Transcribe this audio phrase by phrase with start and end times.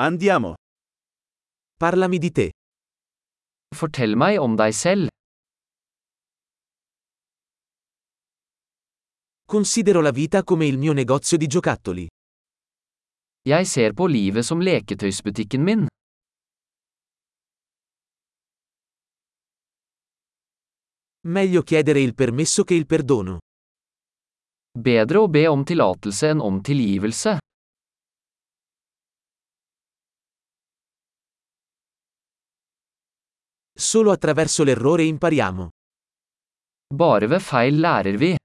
[0.00, 0.54] Andiamo.
[1.76, 2.52] Parlami di te.
[3.74, 5.08] Fortell meg om deg selv.
[9.44, 12.06] Considero la vita come il mio negozio di giocattoli.
[13.42, 15.86] Jeg ser på livet som leketøysbutikken min.
[21.26, 23.40] Meglio chiedere il permesso che il perdono.
[24.78, 27.38] Bedre å be om tillatelse enn om tilgivelse.
[33.88, 35.70] Solo attraverso l'errore impariamo.
[36.94, 38.36] Bare ved feil lærer vi.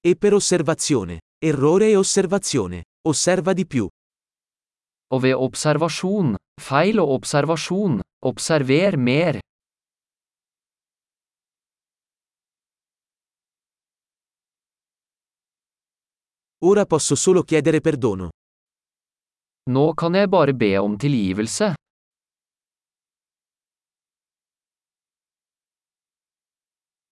[0.00, 1.18] E per osservazione.
[1.44, 2.84] Errore e osservazione.
[3.08, 3.88] Osserva di più.
[5.12, 9.40] Og ved observasjon, feil og observasjon, observer mer.
[16.62, 18.30] Ora posso solo chiedere perdono.
[19.68, 21.74] Nå kan jeg bare be om tilgivelse.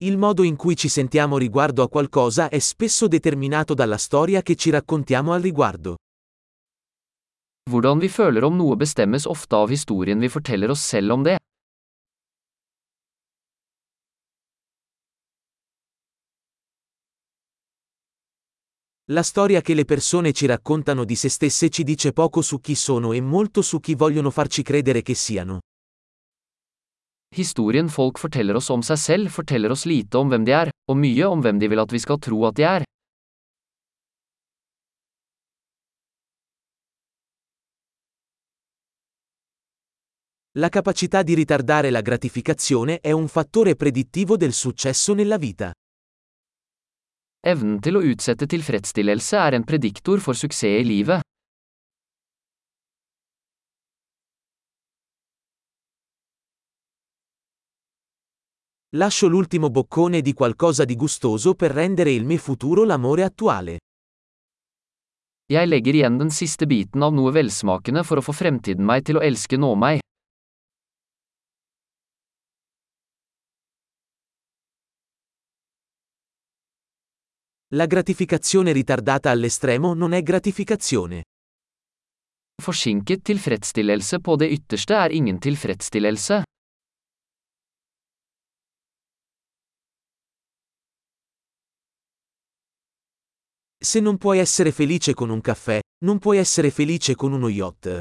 [0.04, 4.54] Il modo in cui ci sentiamo riguardo a qualcosa è spesso determinato dalla storia che
[4.54, 5.96] ci raccontiamo al riguardo.
[7.70, 11.36] Hvordan vi føler om noe bestemmes ofte av historien vi forteller oss selv om det.
[19.10, 22.74] La storia che le persone ci raccontano di se stesse ci dice poco su chi
[22.74, 25.60] sono e molto su chi vogliono farci credere che siano.
[27.28, 30.98] Historien folk forteller oss om seg selv forteller oss lite om hvem de er, og
[30.98, 32.82] mye om hvem de vil at vi skal tro at de er.
[40.58, 45.70] La capacità di ritardare la gratificazione è un fattore predittivo del successo nella vita.
[47.44, 51.22] Evnen til å utsette tilfredsstillelse er en prediktor for suksess i livet.
[58.96, 63.78] Lascio l'ultimo boccone di qualcosa di gustoso per rendere il mio futuro l'amore attuale.
[65.52, 69.20] Jeg legger igjen den siste biten av noe velsmakende for å få fremtiden meg til
[69.20, 70.00] å elske nå meg.
[77.76, 81.24] La gratificazione ritardata all'estremo non è gratificazione.
[82.62, 86.42] Forsinket tilfredsstillelse på det ytterste er ingen tilfredsstillelse.
[93.84, 97.98] Se non puoi essere felice con un caffè, non puoi essere felice con uno yacht.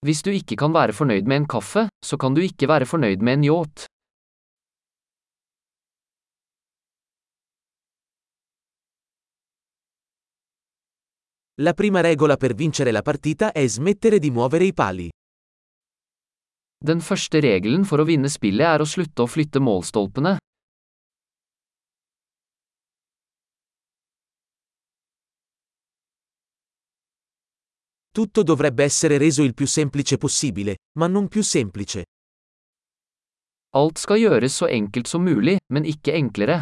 [0.00, 3.20] Hvis du ikke kan være fornøyd med en kaffe, så kan du ikke være fornøyd
[3.20, 3.84] med en yacht.
[11.60, 15.08] La prima regola per vincere la partita è smettere di muovere i pali.
[16.78, 20.36] Den første regelen for å vinne spillet er å slutte å flytte målstolpene.
[28.14, 32.04] Tutto dovrebbe essere reso il più semplice possibile, ma non più semplice.
[33.74, 36.60] Alt skal gjøres så enkelt som mulig, men ikke enklere.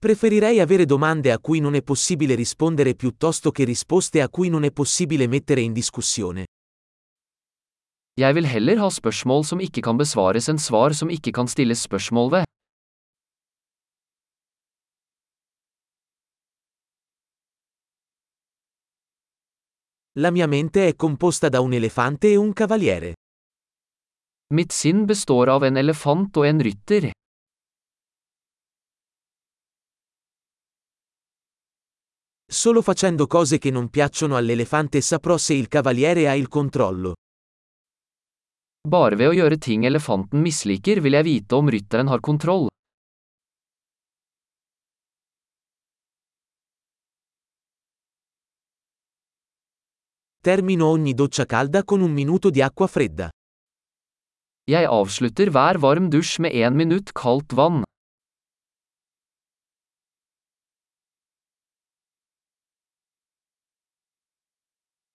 [0.00, 4.64] Preferirei avere domande a cui non è possibile rispondere piuttosto che risposte a cui non
[4.64, 6.46] è possibile mettere in discussione.
[8.16, 11.84] Jeg vil heller ha spørsmål som ikke kan besvares enn svar som ikke kan stilles
[11.84, 12.48] spørsmål ved.
[20.16, 23.12] La mia mente è composta da un elefante e un cavaliere.
[24.54, 27.12] Mitt sinn består av en elefant og en rytter.
[32.52, 37.14] Solo facendo cose che non piacciono all'elefante saprò se il cavaliere ha il controllo.
[38.88, 42.66] Bare ved å gjøre ting elefanten misliker vil jeg vite om rytteren har kontroll.
[50.42, 53.28] Termino ogni doccia calda con un minuto di acqua fredda.
[54.66, 57.84] Jeg avslutter hver varm dusj med én minutt kaldt vann.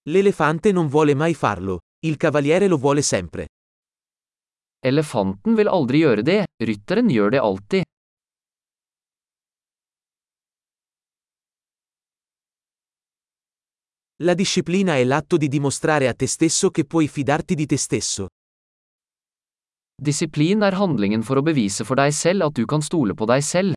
[0.07, 3.48] L'elefante non vuole mai farlo, il cavaliere lo vuole sempre.
[4.86, 7.84] Elefanten vil aldri gjøre det, rytteren gjør det alltid.
[14.22, 18.28] La disciplina è l'atto di dimostrare a te stesso che puoi fidarti di te stesso.
[20.00, 23.42] Disiplin er handlingen for å bevise for deg selv at du kan stole på deg
[23.42, 23.75] selv.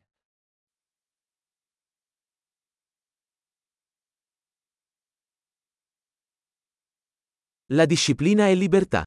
[7.71, 9.03] La disciplina è libertà.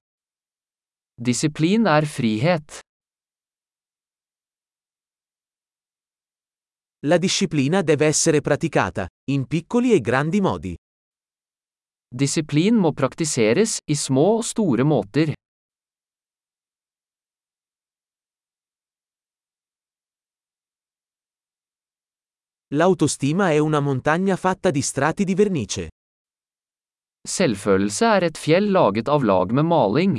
[1.21, 2.79] Disiplin er frihet.
[7.01, 10.77] La disciplina deve essere praticata, in piccoli e grandi modi.
[12.07, 15.33] Disiplin må praktiseres, i små og store måter.
[22.75, 25.89] L'autostima è una montagna fatta di strati di vernice.
[27.23, 30.15] Selvfølelse er et fjell laget av lag med maling.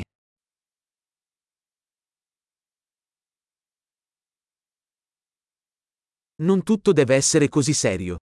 [6.44, 8.16] Non tutto deve essere così serio.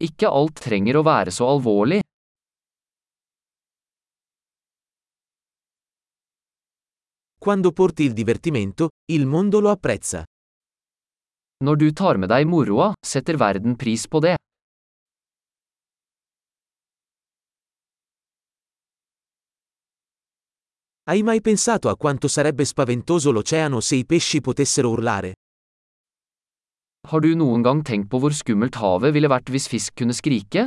[0.00, 2.02] Ikke alt trenger å være så alvorlig.
[7.38, 10.22] Quando porti il divertimento, il mondo lo apprezza.
[11.64, 14.36] Når du tar med deg moroa, setter verden pris på det.
[21.08, 25.32] Hai mai pensato a quanto sarebbe spaventoso l'oceano se i pesci potessero urlare?
[27.08, 30.66] Har du noen gang tenkt på hvor skummelt havet ville vært hvis fisk kunne skrike?